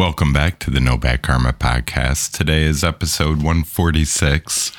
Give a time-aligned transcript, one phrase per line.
[0.00, 2.32] Welcome back to the No Bad Karma podcast.
[2.32, 4.72] Today is episode 146.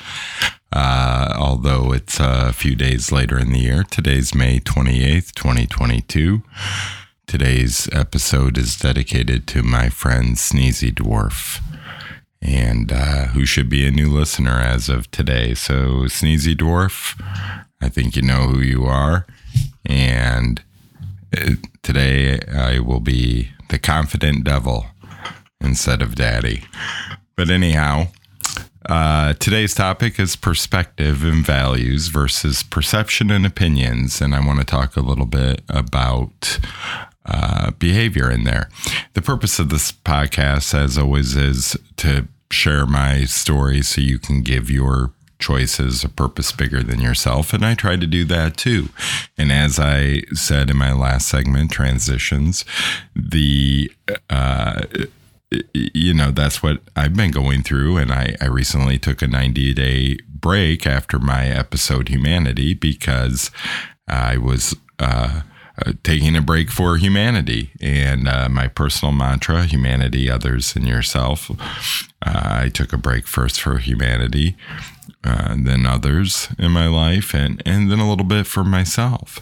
[0.72, 3.84] Uh, although it's a few days later in the year.
[3.84, 6.42] Today's May 28th, 2022.
[7.28, 11.62] Today's episode is dedicated to my friend Sneezy Dwarf,
[12.42, 15.54] and uh, who should be a new listener as of today.
[15.54, 17.16] So, Sneezy Dwarf,
[17.80, 19.24] I think you know who you are.
[19.86, 20.64] And
[21.36, 21.50] uh,
[21.84, 24.86] today I will be the confident devil
[25.62, 26.64] instead of daddy.
[27.36, 28.08] But anyhow,
[28.86, 34.20] uh, today's topic is perspective and values versus perception and opinions.
[34.20, 36.58] And I want to talk a little bit about
[37.24, 38.68] uh, behavior in there.
[39.14, 44.42] The purpose of this podcast, as always, is to share my story so you can
[44.42, 47.52] give your choices a purpose bigger than yourself.
[47.52, 48.88] And I try to do that too.
[49.36, 52.64] And as I said in my last segment, transitions,
[53.14, 53.90] the,
[54.30, 54.82] uh,
[55.74, 57.96] you know, that's what I've been going through.
[57.96, 63.50] And I, I recently took a 90 day break after my episode Humanity because
[64.08, 65.42] I was uh,
[65.78, 67.70] uh, taking a break for humanity.
[67.80, 71.50] And uh, my personal mantra humanity, others, and yourself.
[72.24, 74.56] Uh, I took a break first for humanity.
[75.24, 79.38] Uh, then others in my life, and and then a little bit for myself,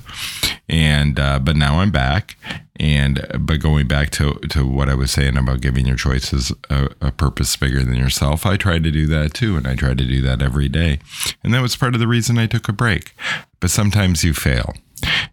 [0.69, 2.37] and uh, but now I'm back,
[2.81, 6.89] and but going back to to what I was saying about giving your choices a,
[7.03, 9.95] a, purpose bigger than yourself, I try to do that too, and I try to
[9.95, 10.99] do that every day,
[11.45, 13.15] and that was part of the reason I took a break.
[13.61, 14.75] But sometimes you fail,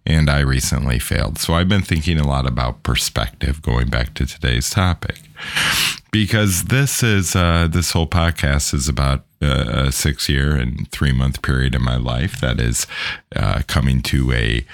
[0.05, 3.61] and I recently failed, so I've been thinking a lot about perspective.
[3.61, 5.21] Going back to today's topic,
[6.11, 11.41] because this is uh, this whole podcast is about a six year and three month
[11.41, 12.87] period in my life that is
[13.35, 14.65] uh, coming to a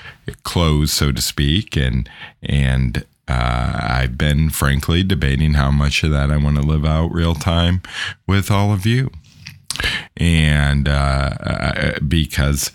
[0.43, 2.09] close, so to speak, and
[2.41, 7.11] and uh, I've been frankly debating how much of that I want to live out
[7.11, 7.81] real time
[8.27, 9.11] with all of you,
[10.17, 12.71] and uh, because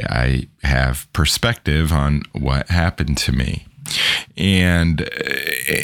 [0.00, 3.66] I have perspective on what happened to me,
[4.36, 5.82] and uh,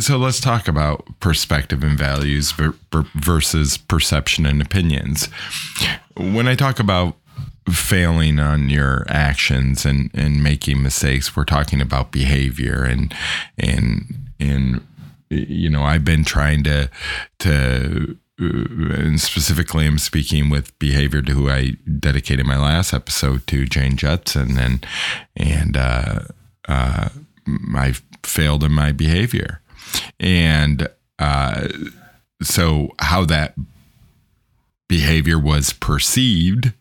[0.00, 2.54] so let's talk about perspective and values
[3.14, 5.26] versus perception and opinions.
[6.16, 7.16] When I talk about
[7.68, 13.14] failing on your actions and, and making mistakes, we're talking about behavior and
[13.58, 14.86] and and
[15.28, 16.90] you know I've been trying to
[17.40, 23.66] to and specifically I'm speaking with behavior to who I dedicated my last episode to
[23.66, 24.86] Jane Judson and
[25.36, 26.20] and uh,
[26.68, 27.10] uh,
[27.74, 29.60] I failed in my behavior
[30.18, 31.68] and uh,
[32.42, 33.54] so, how that
[34.88, 36.72] behavior was perceived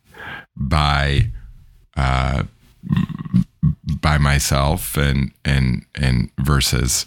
[0.56, 1.32] by
[1.98, 2.44] uh,
[4.02, 7.06] by myself and and and versus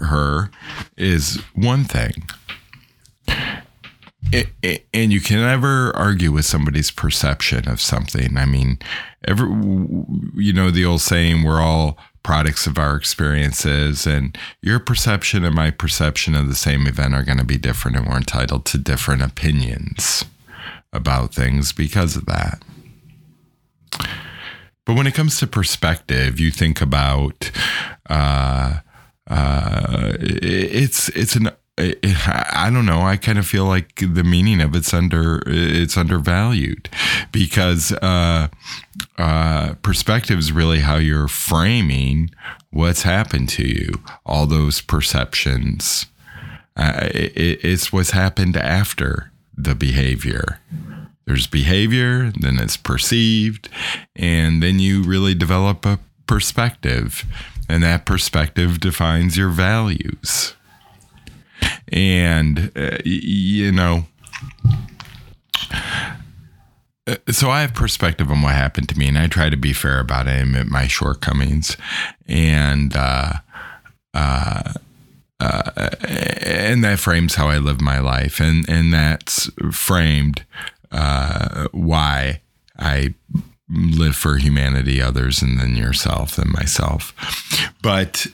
[0.00, 0.50] her
[0.96, 2.12] is one thing.
[4.30, 8.36] It, it, and you can never argue with somebody's perception of something.
[8.36, 8.78] I mean,
[9.26, 9.48] every
[10.34, 15.54] you know the old saying, "We're all products of our experiences and your perception and
[15.54, 18.76] my perception of the same event are going to be different and we're entitled to
[18.76, 20.26] different opinions
[20.92, 22.62] about things because of that.
[24.84, 27.50] But when it comes to perspective you think about
[28.10, 28.80] uh,
[29.26, 33.02] uh, it's it's an I don't know.
[33.02, 36.88] I kind of feel like the meaning of it's under it's undervalued
[37.30, 38.48] because uh,
[39.16, 42.30] uh, perspective is really how you're framing
[42.70, 44.02] what's happened to you.
[44.26, 46.06] All those perceptions.
[46.76, 50.60] Uh, it, it's what's happened after the behavior.
[51.26, 53.68] There's behavior, then it's perceived,
[54.16, 57.24] and then you really develop a perspective,
[57.68, 60.54] and that perspective defines your values
[61.92, 64.04] and uh, you know
[67.08, 69.72] uh, so I have perspective on what happened to me, and I try to be
[69.72, 71.76] fair about it and admit my shortcomings,
[72.26, 73.34] and uh,
[74.12, 74.74] uh,
[75.40, 80.44] uh, and that frames how I live my life, and and that's framed
[80.92, 82.42] uh, why
[82.78, 83.14] I
[83.70, 87.14] live for humanity, others, and then yourself and myself,
[87.82, 88.26] but.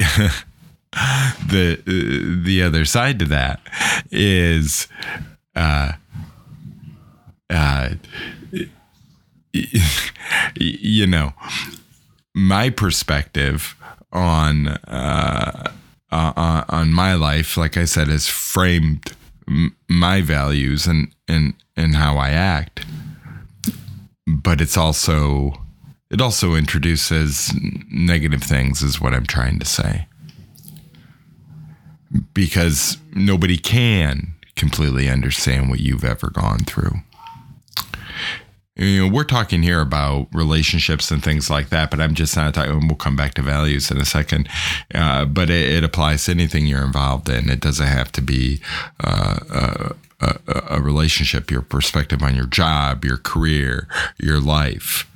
[1.48, 3.60] the uh, the other side to that
[4.10, 4.88] is
[5.54, 5.92] uh
[7.50, 7.90] uh
[10.54, 11.32] you know
[12.34, 13.74] my perspective
[14.12, 15.70] on uh,
[16.10, 19.14] uh, on my life like i said has framed
[19.88, 22.84] my values and and and how i act.
[24.26, 25.62] But it's also
[26.10, 27.52] it also introduces
[27.90, 30.06] negative things is what i'm trying to say
[32.34, 36.96] because nobody can completely understand what you've ever gone through.
[38.76, 42.54] You know, we're talking here about relationships and things like that, but I'm just not
[42.54, 42.86] talking.
[42.86, 44.48] We'll come back to values in a second,
[44.94, 47.50] uh, but it, it, applies to anything you're involved in.
[47.50, 48.60] It doesn't have to be
[49.02, 53.86] uh, uh, a, relationship, your perspective on your job, your career,
[54.18, 55.08] your life.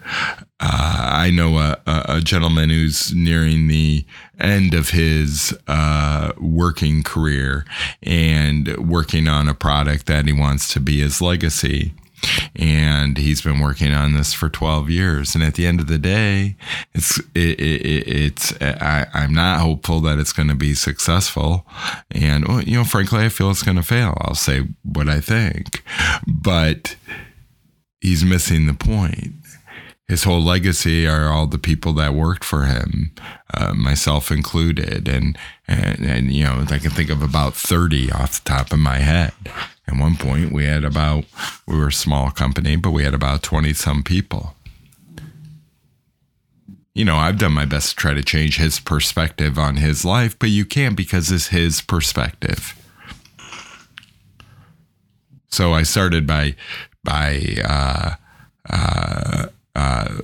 [0.60, 4.04] Uh, I know a, a, gentleman who's nearing the
[4.38, 7.64] end of his uh, working career
[8.02, 11.94] and working on a product that he wants to be his legacy
[12.56, 15.34] and he's been working on this for 12 years.
[15.34, 16.56] And at the end of the day
[16.94, 21.66] it's it, it, it's I, i'm not hopeful that it's going to be successful.
[22.10, 24.16] And you know frankly i feel it's going to fail.
[24.20, 25.82] I'll say what i think.
[26.26, 26.96] But
[28.00, 29.34] he's missing the point
[30.12, 33.12] his whole legacy are all the people that worked for him,
[33.54, 38.44] uh, myself included, and, and and you know I can think of about thirty off
[38.44, 39.32] the top of my head.
[39.88, 41.24] At one point, we had about,
[41.66, 44.54] we were a small company, but we had about 20 some people.
[46.94, 50.38] You know, I've done my best to try to change his perspective on his life,
[50.38, 52.78] but you can't because it's his perspective.
[55.48, 56.54] So I started by,
[57.02, 58.14] by, uh,
[58.70, 60.18] uh, uh,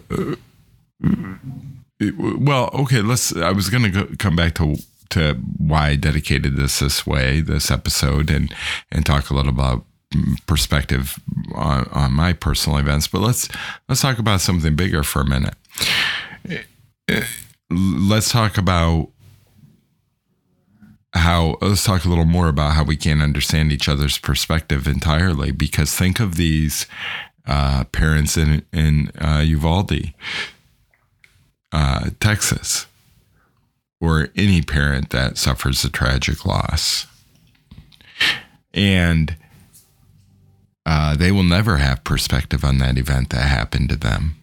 [2.18, 4.76] well, okay, let's, I was going to come back to
[5.10, 8.54] to why I dedicated this this way, this episode, and
[8.92, 9.84] and talk a little about
[10.46, 11.18] perspective
[11.54, 13.08] on, on my personal events.
[13.08, 13.48] But let's
[13.88, 15.54] let's talk about something bigger for a minute.
[17.70, 19.08] Let's talk about
[21.14, 25.50] how let's talk a little more about how we can't understand each other's perspective entirely
[25.50, 26.86] because think of these
[27.48, 30.12] uh, parents in in uh, Uvalde,
[31.72, 32.86] uh, Texas
[34.00, 37.06] or any parent that suffers a tragic loss.
[38.72, 39.36] And
[40.86, 44.36] uh, they will never have perspective on that event that happened to them.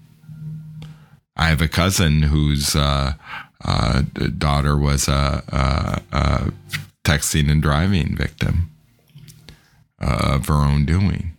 [1.38, 3.14] I have a cousin whose uh,
[3.64, 4.02] uh,
[4.38, 6.52] daughter was a, a, a,
[7.04, 8.72] texting and driving victim
[10.00, 11.35] of her own doing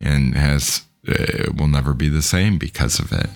[0.00, 3.28] and has uh, will never be the same because of it.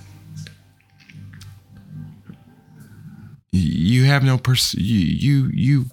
[3.57, 5.85] you have no pers- you you you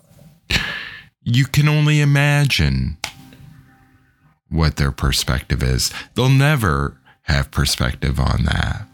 [1.23, 2.97] you can only imagine
[4.49, 5.91] what their perspective is.
[6.13, 8.87] They'll never have perspective on that.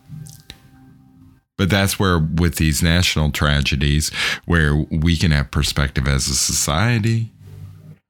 [1.58, 4.10] But that's where, with these national tragedies,
[4.46, 7.34] where we can have perspective as a society,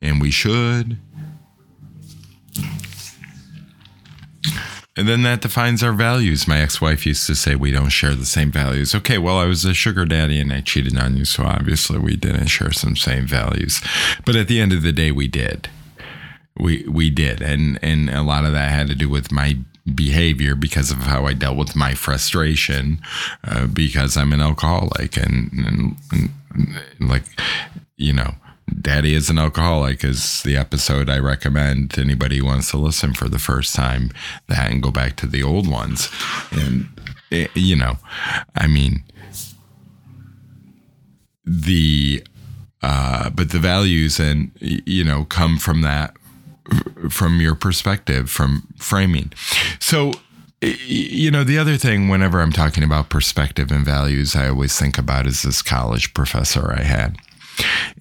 [0.02, 1.00] and we should,
[5.00, 6.46] And then that defines our values.
[6.46, 8.94] My ex wife used to say we don't share the same values.
[8.94, 12.18] Okay, well, I was a sugar daddy and I cheated on you, so obviously we
[12.18, 13.82] didn't share some same values.
[14.26, 15.70] But at the end of the day, we did.
[16.58, 19.58] We we did, and and a lot of that had to do with my
[19.96, 23.00] behavior because of how I dealt with my frustration,
[23.46, 25.96] uh, because I'm an alcoholic, and, and,
[26.52, 27.24] and like
[27.96, 28.36] you know
[28.82, 33.14] Daddy is an Alcoholic is the episode I recommend to anybody who wants to listen
[33.14, 34.12] for the first time
[34.48, 36.10] that and go back to the old ones.
[36.52, 36.88] And,
[37.32, 37.98] it, eh, you know,
[38.56, 39.04] I mean,
[41.46, 42.24] the,
[42.82, 46.16] uh, but the values and, you know, come from that,
[47.10, 49.32] from your perspective, from framing.
[49.80, 50.14] So,
[50.62, 54.98] you know, the other thing, whenever I'm talking about perspective and values, I always think
[54.98, 57.18] about is this college professor I had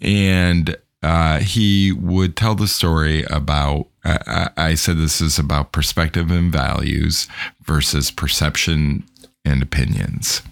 [0.01, 3.89] and uh, he would tell the story about.
[4.05, 7.29] Uh, I said this is about perspective and values
[7.63, 9.05] versus perception
[9.45, 10.43] and opinions.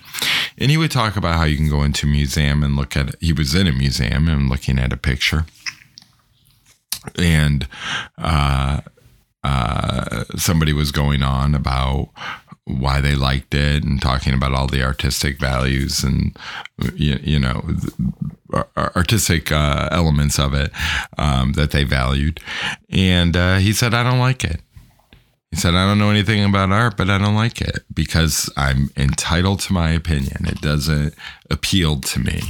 [0.59, 3.15] And he would talk about how you can go into a museum and look at.
[3.21, 5.47] He was in a museum and looking at a picture,
[7.19, 7.69] and
[8.17, 8.81] uh,
[9.43, 12.11] uh, somebody was going on about
[12.67, 16.37] why they liked it and talking about all the artistic values and
[16.95, 17.65] you, you know
[18.77, 20.71] artistic uh, elements of it
[21.17, 22.41] um, that they valued.
[22.91, 24.61] And uh, he said i don't like it.
[25.51, 28.91] He said i don't know anything about art but i don't like it because i'm
[28.97, 30.47] entitled to my opinion.
[30.47, 31.15] It doesn't
[31.49, 32.41] appeal to me.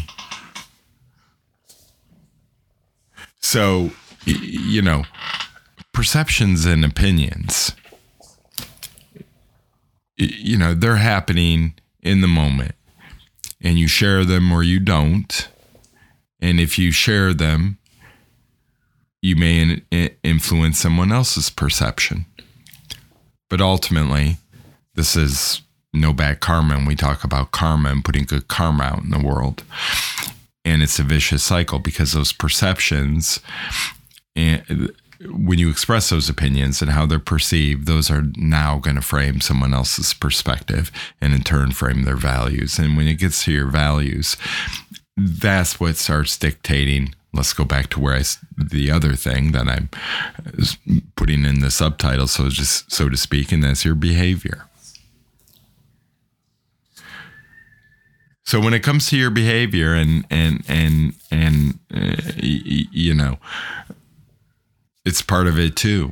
[3.41, 3.91] So
[4.25, 5.05] you know
[5.93, 7.73] perceptions and opinions
[10.17, 12.75] you know, they're happening in the moment
[13.61, 15.49] and you share them or you don't.
[16.41, 17.79] And if you share them,
[19.23, 22.27] you may in- influence someone else's perception.
[23.49, 24.37] But ultimately,
[24.95, 26.77] this is no bad karma.
[26.77, 29.63] And we talk about karma and putting good karma out in the world.
[30.65, 33.39] and it's a vicious cycle because those perceptions
[34.35, 39.03] and when you express those opinions and how they're perceived, those are now going to
[39.03, 42.79] frame someone else's perspective and in turn frame their values.
[42.79, 44.37] And when it gets to your values,
[45.17, 47.15] that's what starts dictating.
[47.33, 48.23] Let's go back to where I
[48.57, 49.89] the other thing that I'm
[51.17, 54.67] putting in the subtitle, so just so to speak, and that's your behavior.
[58.47, 63.39] So when it comes to your behavior and and and and uh, you know,
[65.07, 66.11] it's part of it too.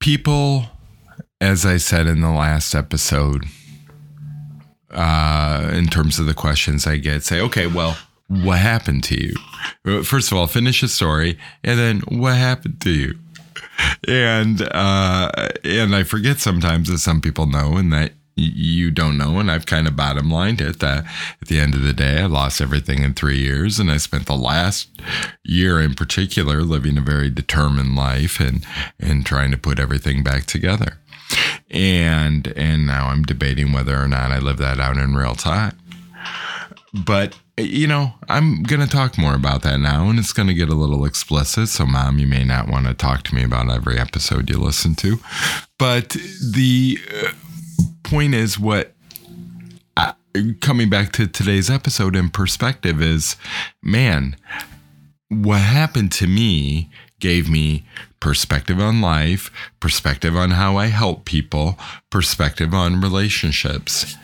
[0.00, 0.64] People,
[1.40, 3.44] as I said in the last episode,
[4.90, 10.02] uh, in terms of the questions I get, say, okay, well, what happened to you?
[10.02, 13.18] First of all, finish a story, and then what happened to you?
[14.08, 15.30] And uh,
[15.64, 19.38] and I forget sometimes that some people know, and that you don't know.
[19.38, 21.04] And I've kind of bottom lined it that
[21.40, 23.78] at the end of the day, I lost everything in three years.
[23.78, 24.88] And I spent the last
[25.44, 28.64] year in particular living a very determined life and,
[28.98, 30.98] and trying to put everything back together.
[31.70, 35.76] And, and now I'm debating whether or not I live that out in real time.
[36.92, 40.54] But you know, I'm going to talk more about that now, and it's going to
[40.54, 41.68] get a little explicit.
[41.68, 44.94] So, mom, you may not want to talk to me about every episode you listen
[44.96, 45.18] to.
[45.78, 47.32] But the uh,
[48.02, 48.92] point is what
[49.96, 50.12] uh,
[50.60, 53.36] coming back to today's episode in perspective is
[53.82, 54.36] man
[55.28, 57.84] what happened to me gave me
[58.18, 61.78] perspective on life perspective on how i help people
[62.10, 64.16] perspective on relationships.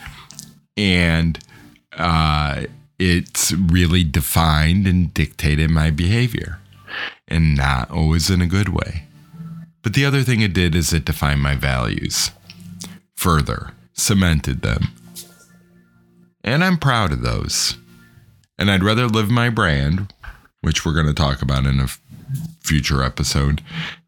[0.76, 1.38] And
[1.96, 2.64] uh,
[2.98, 6.58] it's really defined and dictated my behavior
[7.28, 9.04] and not always in a good way.
[9.82, 12.32] But the other thing it did is it defined my values
[13.16, 14.88] further cemented them.
[16.44, 17.76] And I'm proud of those.
[18.58, 20.12] And I'd rather live my brand,
[20.60, 22.00] which we're going to talk about in a f-
[22.60, 23.62] future episode,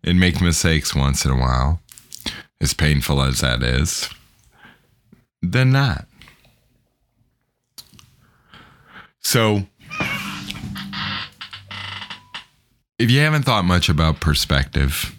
[0.05, 1.81] and make mistakes once in a while,
[2.61, 4.09] as painful as that is,
[5.43, 6.07] than not.
[9.21, 9.65] So,
[12.99, 15.15] if you haven't thought much about perspective,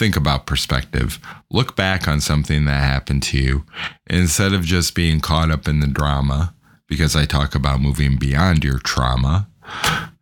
[0.00, 1.20] think about perspective.
[1.50, 3.66] Look back on something that happened to you
[4.08, 6.54] instead of just being caught up in the drama,
[6.88, 9.46] because I talk about moving beyond your trauma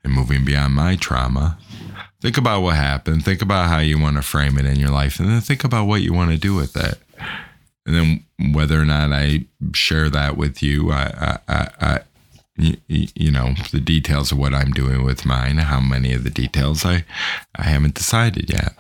[0.03, 1.59] and moving beyond my trauma.
[2.21, 3.25] Think about what happened.
[3.25, 5.87] Think about how you want to frame it in your life, and then think about
[5.87, 6.99] what you want to do with it.
[7.87, 12.01] And then whether or not I share that with you, I, I, I,
[12.57, 15.59] you, you know the details of what I'm doing with mine.
[15.59, 17.05] How many of the details I,
[17.55, 18.75] I haven't decided yet.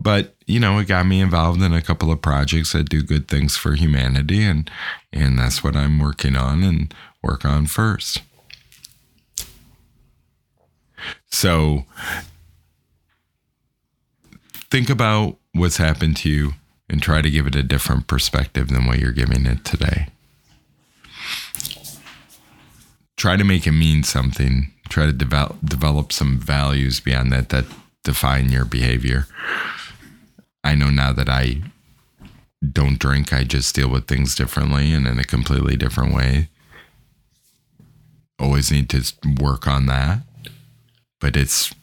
[0.00, 3.28] But you know, it got me involved in a couple of projects that do good
[3.28, 4.70] things for humanity, and
[5.12, 8.22] and that's what I'm working on and work on first.
[11.30, 11.84] So
[14.70, 16.52] think about what's happened to you
[16.88, 20.08] and try to give it a different perspective than what you're giving it today.
[23.16, 24.72] Try to make it mean something.
[24.88, 27.66] Try to develop develop some values beyond that that
[28.02, 29.26] define your behavior.
[30.62, 31.62] I know now that I
[32.72, 36.48] don't drink, I just deal with things differently and in a completely different way.
[38.38, 40.20] Always need to work on that.
[41.20, 41.74] But it's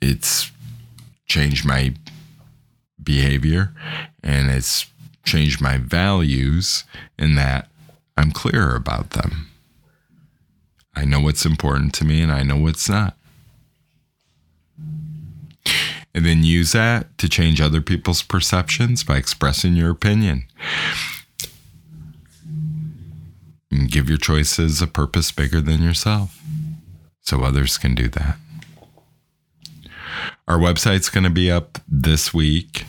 [0.00, 0.50] it's
[1.26, 1.94] changed my
[3.02, 3.74] behavior
[4.22, 4.86] and it's
[5.24, 6.84] changed my values
[7.18, 7.68] in that
[8.16, 9.48] I'm clearer about them.
[10.96, 13.17] I know what's important to me and I know what's not
[16.18, 20.48] and then use that to change other people's perceptions by expressing your opinion.
[23.70, 26.42] And give your choices a purpose bigger than yourself
[27.20, 28.36] so others can do that.
[30.48, 32.84] Our website's going to be up this week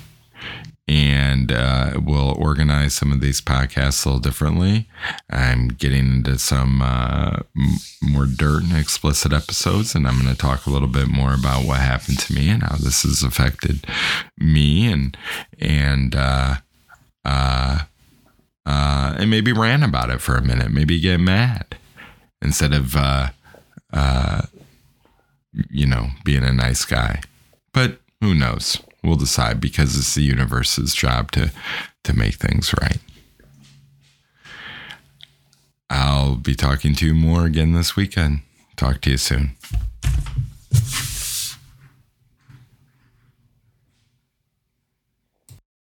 [0.89, 4.89] and uh, we'll organize some of these podcasts a little differently.
[5.29, 10.41] I'm getting into some uh, m- more dirt and explicit episodes, and I'm going to
[10.41, 13.86] talk a little bit more about what happened to me and how this has affected
[14.36, 15.15] me, and
[15.60, 16.55] and uh,
[17.24, 17.79] uh,
[18.65, 21.77] uh and maybe rant about it for a minute, maybe get mad
[22.41, 23.27] instead of uh,
[23.93, 24.41] uh,
[25.69, 27.22] you know being a nice guy.
[27.74, 28.81] But who knows?
[29.03, 31.51] We'll decide because it's the universe's job to
[32.03, 32.98] to make things right.
[35.89, 38.41] I'll be talking to you more again this weekend.
[38.75, 39.51] Talk to you soon.